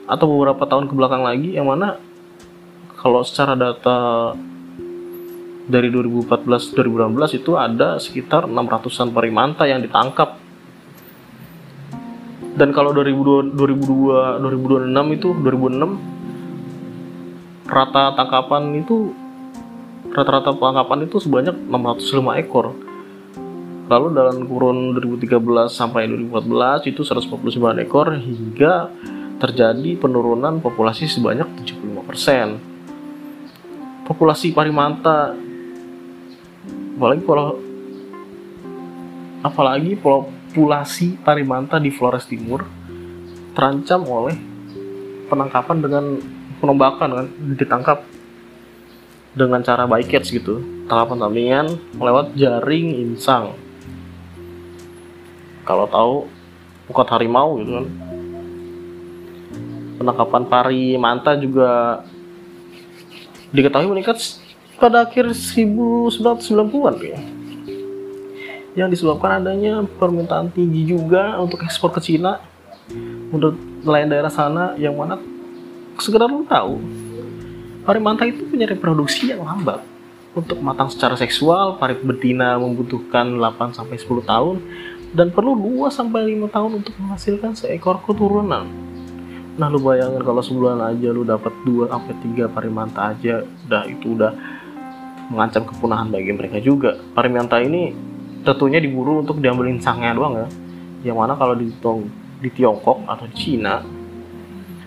Atau 0.08 0.30
beberapa 0.30 0.64
tahun 0.64 0.88
ke 0.88 0.94
belakang 0.96 1.22
lagi 1.24 1.56
yang 1.56 1.68
mana 1.68 2.00
kalau 2.96 3.20
secara 3.24 3.58
data 3.58 4.32
dari 5.68 5.92
2014 5.92 6.72
2016 6.72 7.38
itu 7.44 7.52
ada 7.54 8.00
sekitar 8.00 8.48
600-an 8.48 9.12
parimanta 9.12 9.68
yang 9.68 9.84
ditangkap 9.84 10.40
dan 12.58 12.74
kalau 12.74 12.90
2002 12.90 13.54
2002 13.54 14.42
2026 14.42 15.16
itu 15.16 15.28
2006 15.30 17.70
rata 17.70 18.18
tangkapan 18.18 18.74
itu 18.74 19.14
rata-rata 20.10 20.50
tangkapan 20.56 21.04
itu 21.06 21.20
sebanyak 21.22 21.54
605 21.70 22.42
ekor. 22.42 22.74
Lalu 23.88 24.12
dalam 24.12 24.44
kurun 24.44 24.92
2013 24.98 25.72
sampai 25.72 26.04
2014 26.10 26.92
itu 26.92 27.00
149 27.06 27.86
ekor 27.86 28.18
hingga 28.18 28.90
terjadi 29.38 29.94
penurunan 29.96 30.58
populasi 30.58 31.06
sebanyak 31.06 31.46
75% 31.62 32.58
populasi 34.08 34.50
parimanta 34.50 35.30
apalagi 36.98 37.22
kalau 37.22 37.54
apalagi 39.46 39.94
populasi 40.48 41.20
Parimanta 41.20 41.76
di 41.76 41.92
Flores 41.92 42.24
Timur 42.24 42.64
terancam 43.52 44.00
oleh 44.08 44.32
penangkapan 45.28 45.76
dengan 45.84 46.04
penembakan 46.56 47.08
kan? 47.12 47.26
Ditangkap 47.60 48.00
dengan 49.36 49.60
cara 49.60 49.84
bycatch 49.84 50.32
gitu. 50.32 50.64
Tangkapan 50.88 51.20
tandingan 51.20 51.66
melewat 51.92 52.32
jaring 52.32 52.96
insang. 52.96 53.52
Kalau 55.68 55.84
tahu 55.84 56.14
bukan 56.88 57.06
harimau 57.12 57.60
gitu 57.60 57.72
kan? 57.76 57.86
Penangkapan 60.00 60.42
pari 60.48 60.96
manta 60.96 61.36
juga 61.36 62.00
diketahui 63.52 63.92
meningkat 63.92 64.40
pada 64.80 65.04
akhir 65.04 65.36
1990-an 65.36 66.96
ya 67.04 67.37
yang 68.78 68.86
disebabkan 68.86 69.42
adanya 69.42 69.82
permintaan 69.98 70.54
tinggi 70.54 70.86
juga 70.86 71.34
untuk 71.42 71.66
ekspor 71.66 71.90
ke 71.90 71.98
Cina 71.98 72.38
untuk 73.34 73.58
nelayan 73.82 74.14
daerah 74.14 74.30
sana 74.30 74.78
yang 74.78 74.94
mana 74.94 75.18
sekedar 75.98 76.30
lu 76.30 76.46
tahu 76.46 76.78
manta 77.98 78.22
itu 78.28 78.46
punya 78.46 78.70
reproduksi 78.70 79.32
yang 79.34 79.42
lambat 79.42 79.82
untuk 80.36 80.60
matang 80.62 80.86
secara 80.92 81.18
seksual 81.18 81.80
parit 81.80 81.98
betina 82.04 82.54
membutuhkan 82.60 83.26
8 83.34 83.74
sampai 83.74 83.96
10 83.98 84.22
tahun 84.22 84.56
dan 85.16 85.32
perlu 85.32 85.56
2 85.56 85.88
sampai 85.88 86.36
5 86.36 86.52
tahun 86.52 86.70
untuk 86.84 86.94
menghasilkan 87.00 87.56
seekor 87.56 88.04
keturunan. 88.04 88.68
Nah, 89.58 89.66
lu 89.72 89.80
bayangin 89.82 90.22
kalau 90.22 90.44
sebulan 90.44 90.78
aja 90.84 91.08
lu 91.10 91.24
dapat 91.24 91.50
2 91.64 91.88
sampai 91.88 92.14
3 92.22 92.46
parimanta 92.52 93.10
aja, 93.10 93.42
udah 93.66 93.82
itu 93.88 94.14
udah 94.14 94.32
mengancam 95.32 95.64
kepunahan 95.64 96.12
bagi 96.12 96.30
mereka 96.36 96.60
juga. 96.60 97.00
Parimanta 97.16 97.58
ini 97.58 97.90
tentunya 98.48 98.80
diburu 98.80 99.20
untuk 99.20 99.44
diambil 99.44 99.68
insangnya 99.68 100.16
doang 100.16 100.40
ya. 100.40 100.48
Yang 101.12 101.16
mana 101.20 101.32
kalau 101.36 101.52
di, 101.52 101.68
di 102.40 102.48
Tiongkok 102.56 103.04
atau 103.04 103.28
Cina 103.36 103.84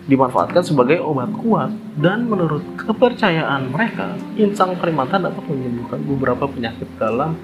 dimanfaatkan 0.09 0.65
sebagai 0.65 0.97
obat 0.97 1.29
kuat 1.37 1.69
dan 2.01 2.25
menurut 2.25 2.65
kepercayaan 2.81 3.69
mereka 3.69 4.17
insang 4.33 4.73
primata 4.81 5.21
dapat 5.21 5.45
menyembuhkan 5.45 6.01
beberapa 6.01 6.49
penyakit 6.49 6.89
dalam. 6.97 7.37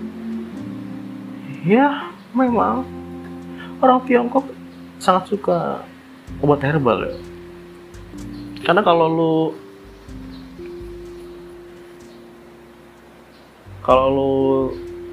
Ya 1.62 2.10
memang 2.34 2.82
orang 3.78 4.02
Tiongkok 4.10 4.50
sangat 4.98 5.30
suka 5.30 5.86
obat 6.42 6.66
herbal 6.66 7.14
ya. 7.14 7.16
Karena 8.66 8.82
kalau 8.82 9.06
lu 9.06 9.36
kalau 13.86 14.08
lu 14.10 14.34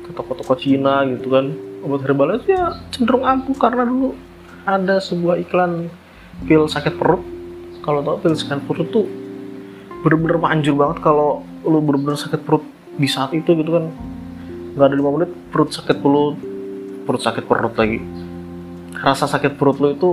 ke 0.04 0.10
toko-toko 0.12 0.54
Cina 0.60 1.02
gitu 1.08 1.32
kan. 1.32 1.50
Obat 1.84 2.04
herbal 2.04 2.36
itu 2.36 2.52
ya 2.52 2.76
cenderung 2.92 3.24
ampuh 3.24 3.56
karena 3.56 3.84
dulu 3.84 4.16
ada 4.64 5.00
sebuah 5.00 5.40
iklan 5.40 5.88
pil 6.44 6.68
sakit 6.68 6.96
perut. 7.00 7.20
Kalau 7.84 8.00
tau 8.00 8.16
pil 8.20 8.36
sakit 8.36 8.64
perut 8.64 8.88
tuh 8.92 9.08
bener-bener 10.04 10.36
manjur 10.36 10.76
banget 10.76 11.00
kalau 11.00 11.40
lu 11.64 11.80
bener-bener 11.80 12.20
sakit 12.20 12.44
perut 12.44 12.64
di 12.96 13.08
saat 13.08 13.32
itu 13.32 13.56
gitu 13.56 13.70
kan. 13.72 13.88
Nggak 14.76 14.86
ada 14.92 14.96
lima 14.96 15.10
menit 15.16 15.30
perut 15.48 15.72
sakit 15.72 15.96
perut 16.00 16.36
perut 17.04 17.20
sakit 17.20 17.44
perut 17.44 17.74
lagi. 17.76 18.00
Rasa 19.00 19.28
sakit 19.28 19.60
perut 19.60 19.76
lu 19.80 19.92
itu 19.92 20.10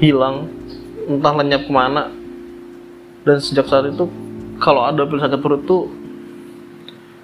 hilang 0.00 0.48
entah 1.08 1.34
lenyap 1.36 1.68
ke 1.68 1.72
mana. 1.72 2.12
Dan 3.28 3.44
sejak 3.44 3.68
saat 3.68 3.92
itu 3.92 4.08
kalau 4.56 4.88
ada 4.88 5.04
pil 5.04 5.20
sakit 5.20 5.40
perut 5.40 5.68
tuh 5.68 6.07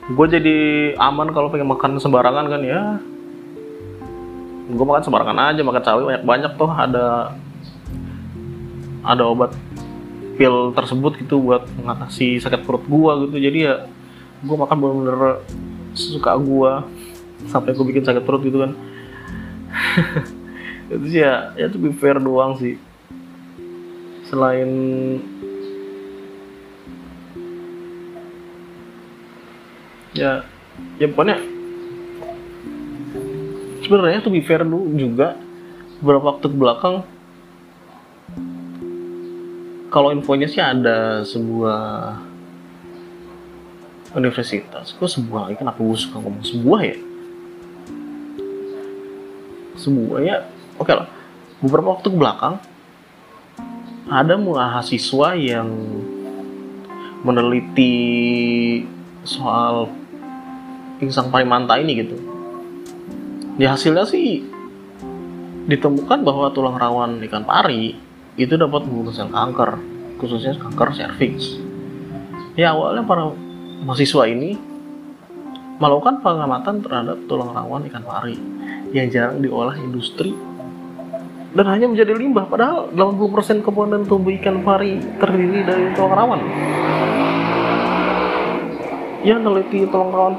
gue 0.04 0.26
jadi 0.28 0.56
aman 1.00 1.32
kalau 1.32 1.48
pengen 1.48 1.72
makan 1.72 1.96
sembarangan 1.96 2.44
kan 2.44 2.60
ya. 2.60 2.80
Gue 4.68 4.84
makan 4.84 5.04
sembarangan 5.04 5.36
aja 5.52 5.60
makan 5.64 5.82
cabai 5.84 6.04
banyak 6.04 6.24
banyak 6.24 6.52
tuh 6.60 6.70
ada 6.72 7.32
ada 9.04 9.22
obat 9.24 9.52
pil 10.36 10.72
tersebut 10.76 11.20
gitu 11.20 11.40
buat 11.40 11.64
mengatasi 11.80 12.36
sakit 12.36 12.68
perut 12.68 12.84
gue 12.84 13.12
gitu. 13.28 13.36
Jadi 13.40 13.58
ya 13.64 13.88
gue 14.44 14.56
makan 14.56 14.76
bener-bener 14.76 15.40
suka 15.96 16.36
gue 16.36 16.72
sampai 17.48 17.72
gue 17.72 17.84
bikin 17.88 18.04
sakit 18.04 18.24
perut 18.28 18.44
gitu 18.44 18.60
kan. 18.60 18.72
Itu 20.92 21.06
sih 21.08 21.24
ya 21.24 21.56
ya 21.56 21.72
tuh 21.72 21.80
fair 21.96 22.20
doang 22.20 22.60
sih. 22.60 22.76
Selain 24.28 24.68
ya 30.14 30.46
ya 30.98 31.06
pokoknya 31.10 31.42
sebenarnya 33.82 34.22
tuh 34.22 34.32
be 34.32 34.40
fair 34.40 34.62
dulu 34.62 34.94
juga 34.94 35.36
beberapa 36.00 36.34
waktu 36.34 36.46
belakang 36.50 37.02
kalau 39.94 40.10
infonya 40.10 40.50
sih 40.50 40.58
ada 40.58 41.22
sebuah 41.22 42.18
universitas. 44.18 44.90
Kok 44.98 45.06
sebuah 45.06 45.46
lagi? 45.46 45.62
Kenapa 45.62 45.78
gue 45.78 45.94
suka 45.94 46.18
ngomong 46.18 46.42
sebuah 46.42 46.80
ya? 46.82 46.98
Sebuah 49.78 50.18
ya 50.22 50.36
oke 50.82 50.90
lah. 50.90 51.06
Beberapa 51.62 51.94
waktu 51.94 52.10
ke 52.10 52.18
belakang 52.18 52.58
ada 54.10 54.34
mahasiswa 54.34 55.38
yang 55.38 55.70
meneliti 57.22 57.94
soal 59.22 59.88
pingsan 61.02 61.30
parimanta 61.32 61.78
ini 61.78 61.92
gitu. 61.98 62.16
Di 63.54 63.64
hasilnya 63.66 64.04
sih 64.06 64.42
ditemukan 65.64 66.20
bahwa 66.20 66.52
tulang 66.52 66.76
rawan 66.76 67.24
ikan 67.24 67.48
pari 67.48 67.96
itu 68.36 68.54
dapat 68.58 68.84
membunuh 68.84 69.14
sel 69.14 69.32
kanker 69.32 69.80
khususnya 70.20 70.52
kanker 70.60 70.92
serviks 70.92 71.56
ya 72.52 72.76
awalnya 72.76 73.00
para 73.06 73.32
mahasiswa 73.80 74.28
ini 74.28 74.60
melakukan 75.80 76.20
pengamatan 76.20 76.84
terhadap 76.84 77.18
tulang 77.26 77.50
rawan 77.56 77.88
ikan 77.88 78.04
pari 78.04 78.36
yang 78.92 79.08
jarang 79.08 79.40
diolah 79.40 79.74
industri 79.80 80.36
dan 81.54 81.66
hanya 81.70 81.88
menjadi 81.88 82.12
limbah 82.12 82.44
padahal 82.44 82.92
80% 82.92 83.64
komponen 83.64 84.04
tumbuh 84.04 84.36
ikan 84.36 84.60
pari 84.60 85.00
terdiri 85.16 85.64
dari 85.64 85.84
tulang 85.96 86.12
rawan 86.12 86.40
yang 89.24 89.40
meneliti 89.40 89.88
tulang 89.88 90.12
rawan 90.12 90.36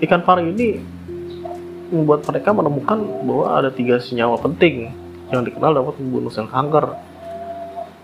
ikan 0.00 0.22
pari 0.22 0.54
ini 0.54 0.78
membuat 1.90 2.22
mereka 2.30 2.54
menemukan 2.54 3.02
bahwa 3.26 3.58
ada 3.58 3.74
tiga 3.74 3.98
senyawa 3.98 4.38
penting 4.38 4.94
yang 5.34 5.42
dikenal 5.42 5.74
dapat 5.74 5.98
membunuh 5.98 6.30
sel 6.30 6.46
kanker. 6.46 6.94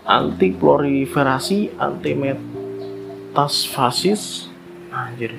Anti 0.01 0.49
proliferasi, 0.57 1.77
anti 1.79 2.17
metastasis, 2.17 4.49
anjir 4.91 5.31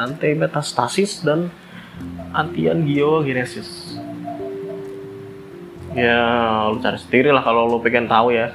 anti 0.00 0.32
metastasis 0.32 1.20
dan 1.20 1.52
antiangiogenesis. 2.32 4.00
Ya 5.92 6.16
lu 6.70 6.78
cari 6.78 6.96
sendiri 6.96 7.34
lah 7.34 7.42
kalau 7.42 7.66
lu 7.66 7.82
pengen 7.82 8.06
tahu 8.06 8.32
ya. 8.32 8.54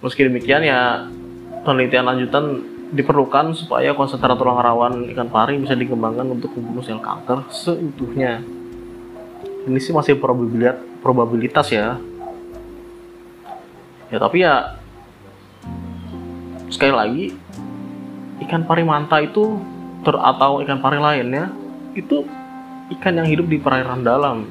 Meski 0.00 0.24
demikian 0.24 0.64
ya 0.64 1.04
penelitian 1.66 2.08
lanjutan 2.08 2.64
diperlukan 2.90 3.54
supaya 3.54 3.94
konsentrat 3.94 4.34
tulang 4.34 4.58
rawan 4.58 5.06
ikan 5.14 5.30
pari 5.30 5.58
bisa 5.62 5.78
dikembangkan 5.78 6.26
untuk 6.26 6.50
membunuh 6.58 6.82
sel 6.82 6.98
kanker 6.98 7.46
seutuhnya 7.50 8.42
ini 9.70 9.78
sih 9.78 9.94
masih 9.94 10.18
probabilitas 11.00 11.70
ya 11.70 11.96
ya 14.10 14.18
tapi 14.18 14.42
ya 14.42 14.74
sekali 16.70 16.94
lagi 16.94 17.24
ikan 18.46 18.66
pari 18.66 18.82
manta 18.82 19.22
itu 19.22 19.60
ter 20.00 20.16
atau 20.16 20.64
ikan 20.64 20.80
pari 20.80 20.98
lainnya 20.98 21.52
itu 21.92 22.24
ikan 22.98 23.14
yang 23.22 23.28
hidup 23.28 23.46
di 23.46 23.58
perairan 23.60 24.02
dalam. 24.02 24.48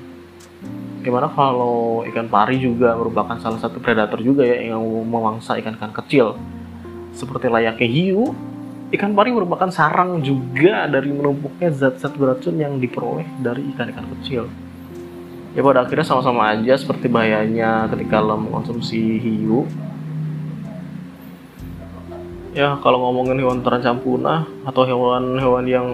Gimana 0.99 1.32
kalau 1.32 2.04
ikan 2.12 2.28
pari 2.28 2.60
juga 2.60 2.95
merupakan 2.95 3.39
salah 3.39 3.60
satu 3.60 3.80
predator 3.80 4.19
juga 4.19 4.43
ya 4.43 4.71
yang 4.71 4.84
memangsa 4.84 5.56
ikan-ikan 5.60 5.95
kecil. 5.95 6.36
Seperti 7.19 7.51
layaknya 7.51 7.84
hiu, 7.91 8.32
ikan 8.95 9.12
pari 9.12 9.36
merupakan 9.36 9.67
sarang 9.67 10.23
juga 10.23 10.88
dari 10.88 11.12
menumpuknya 11.12 11.67
zat-zat 11.75 12.15
beracun 12.15 12.55
yang 12.55 12.79
diperoleh 12.79 13.27
dari 13.43 13.67
ikan-ikan 13.75 14.08
kecil. 14.15 14.47
Ya 15.51 15.60
pada 15.60 15.84
akhirnya 15.84 16.08
sama-sama 16.08 16.55
aja 16.55 16.79
seperti 16.79 17.12
bahayanya 17.12 17.91
ketika 17.91 18.23
lo 18.23 18.39
mengkonsumsi 18.39 19.19
hiu 19.19 19.67
ya 22.53 22.77
kalau 22.82 22.99
ngomongin 23.08 23.38
hewan 23.39 23.62
terancam 23.62 24.01
punah 24.01 24.45
atau 24.65 24.84
hewan-hewan 24.86 25.65
yang 25.69 25.88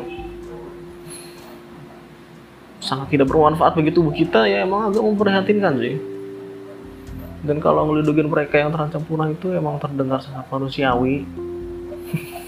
sangat 2.80 3.18
tidak 3.18 3.28
bermanfaat 3.28 3.76
bagi 3.76 3.92
tubuh 3.92 4.14
kita 4.14 4.46
ya 4.48 4.64
emang 4.64 4.90
agak 4.90 5.04
memprihatinkan 5.04 5.74
sih 5.82 5.96
dan 7.46 7.62
kalau 7.62 7.86
ngelindungin 7.88 8.28
mereka 8.28 8.58
yang 8.58 8.74
terancam 8.74 9.06
punah 9.06 9.30
itu 9.30 9.54
emang 9.54 9.78
terdengar 9.78 10.20
sangat 10.20 10.50
manusiawi. 10.50 11.24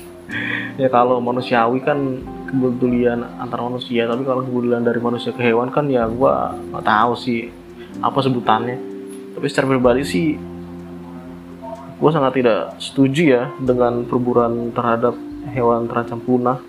Ya 0.78 0.92
kalau 0.94 1.18
manusiawi 1.24 1.82
kan 1.82 2.22
kebetulan 2.46 3.24
antar 3.40 3.64
manusia 3.64 4.06
tapi 4.06 4.28
kalau 4.28 4.44
kebetulan 4.46 4.84
dari 4.86 5.00
manusia 5.02 5.34
ke 5.34 5.42
hewan 5.42 5.74
kan 5.74 5.88
ya 5.90 6.06
gua 6.06 6.54
nggak 6.54 6.86
tahu 6.86 7.16
sih 7.18 7.50
apa 8.04 8.20
sebutannya. 8.22 8.78
Tapi 9.34 9.46
secara 9.48 9.72
pribadi 9.74 10.04
sih 10.06 10.38
gue 11.98 12.12
sangat 12.14 12.38
tidak 12.38 12.78
setuju 12.78 13.24
ya 13.26 13.44
dengan 13.58 14.06
perburuan 14.06 14.70
terhadap 14.76 15.18
hewan 15.56 15.90
terancam 15.90 16.22
punah. 16.22 16.60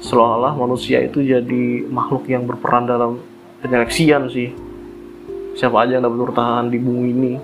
Seolah-olah 0.00 0.56
manusia 0.56 1.04
itu 1.04 1.20
jadi 1.20 1.84
makhluk 1.92 2.24
yang 2.30 2.48
berperan 2.48 2.88
dalam 2.88 3.20
penyeleksian 3.60 4.32
sih 4.32 4.52
siapa 5.56 5.82
aja 5.82 5.96
yang 5.96 6.04
dapat 6.04 6.20
bertahan 6.30 6.68
di 6.68 6.78
bumi 6.78 7.08
ini. 7.16 7.34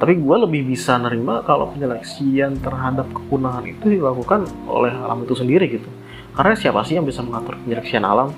Tapi 0.00 0.18
gue 0.18 0.36
lebih 0.48 0.66
bisa 0.66 0.96
nerima 0.98 1.44
kalau 1.44 1.70
penyeleksian 1.70 2.58
terhadap 2.58 3.06
kepunahan 3.14 3.62
itu 3.68 4.00
dilakukan 4.00 4.48
oleh 4.66 4.90
alam 4.90 5.22
itu 5.22 5.36
sendiri 5.36 5.70
gitu. 5.70 5.86
Karena 6.34 6.56
siapa 6.58 6.82
sih 6.82 6.98
yang 6.98 7.06
bisa 7.06 7.22
mengatur 7.22 7.54
penyeleksian 7.62 8.02
alam? 8.02 8.34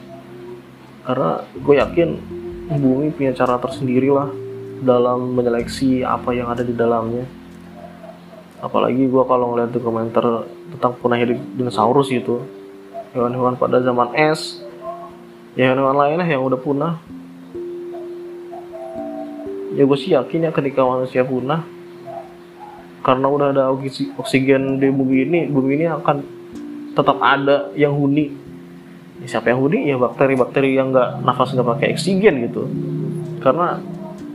Karena 1.07 1.41
gue 1.55 1.75
yakin 1.81 2.09
bumi 2.77 3.15
punya 3.15 3.33
cara 3.33 3.57
tersendiri 3.63 4.11
lah 4.13 4.29
dalam 4.83 5.33
menyeleksi 5.33 6.05
apa 6.05 6.35
yang 6.37 6.53
ada 6.53 6.61
di 6.61 6.77
dalamnya. 6.77 7.25
Apalagi 8.61 9.07
gue 9.07 9.23
kalau 9.25 9.55
ngeliat 9.55 9.71
dokumenter 9.73 10.45
tentang 10.77 10.93
punahnya 11.01 11.39
dinosaurus 11.57 12.13
itu 12.13 12.43
hewan-hewan 13.17 13.57
pada 13.57 13.81
zaman 13.81 14.13
es 14.13 14.61
ya 15.57 15.73
hewan-hewan 15.73 15.97
lainnya 15.97 16.27
yang 16.29 16.45
udah 16.45 16.61
punah 16.61 17.01
ya 19.77 19.85
gue 19.85 19.99
sih 20.01 20.17
yakin 20.17 20.49
ya 20.49 20.51
ketika 20.57 20.81
manusia 20.81 21.21
punah 21.21 21.63
karena 23.07 23.31
udah 23.31 23.55
ada 23.55 23.71
oksigen 24.19 24.83
di 24.83 24.91
bumi 24.91 25.17
ini 25.29 25.41
bumi 25.47 25.79
ini 25.79 25.87
akan 25.87 26.17
tetap 26.97 27.21
ada 27.21 27.71
yang 27.77 27.93
huni. 27.93 28.33
Ya, 29.21 29.37
siapa 29.37 29.53
yang 29.53 29.61
huni? 29.61 29.87
Ya 29.87 30.01
bakteri-bakteri 30.01 30.75
yang 30.75 30.91
nggak 30.91 31.23
nafas 31.23 31.53
nggak 31.53 31.69
pakai 31.77 31.93
oksigen 31.93 32.35
gitu. 32.49 32.67
Karena 33.45 33.79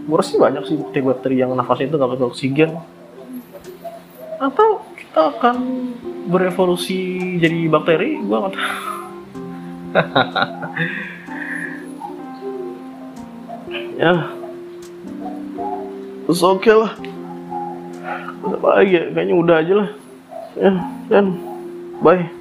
gue 0.05 0.21
sih 0.21 0.37
banyak 0.37 0.63
sih 0.69 0.77
bakteri-bakteri 0.77 1.35
yang 1.41 1.51
nafasnya 1.57 1.89
itu 1.89 1.97
nggak 1.97 2.11
pakai 2.15 2.27
oksigen. 2.29 2.71
Atau 4.37 4.85
kita 4.95 5.35
akan 5.35 5.57
berevolusi 6.29 7.35
jadi 7.41 7.65
bakteri? 7.67 8.21
Gue 8.21 8.37
nggak 8.37 8.53
tahu. 8.53 8.69
Ya 14.01 14.40
terus 16.31 16.47
oke 16.47 16.63
okay 16.63 16.71
lah. 16.79 16.95
Apa 18.39 18.67
lagi 18.79 18.95
ya 18.95 19.03
kayaknya 19.11 19.35
udah 19.35 19.55
aja 19.59 19.73
lah. 19.83 19.89
Ya 20.55 20.71
dan. 21.11 21.35
Bye 21.99 22.40